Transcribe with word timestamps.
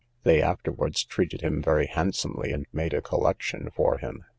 They 0.23 0.41
afterwards 0.41 1.03
treated 1.03 1.41
him 1.41 1.61
very 1.61 1.85
handsomely, 1.85 2.51
and 2.51 2.65
made 2.73 2.95
a 2.95 3.03
collection 3.03 3.69
for 3.75 3.99
him. 3.99 4.25